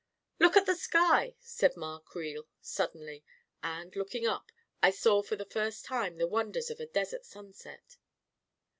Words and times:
"Look 0.39 0.57
at 0.57 0.65
the 0.65 0.73
sky!" 0.73 1.35
said 1.41 1.77
Ma 1.77 1.99
Creel 1.99 2.47
suddenly, 2.59 3.23
and, 3.61 3.95
looking 3.95 4.25
up, 4.25 4.51
I 4.81 4.89
saw 4.89 5.21
for 5.21 5.35
the 5.35 5.45
first 5.45 5.85
time, 5.85 6.17
the 6.17 6.25
wonders 6.25 6.71
of 6.71 6.79
a 6.79 6.87
desert 6.87 7.23
sunset 7.23 7.97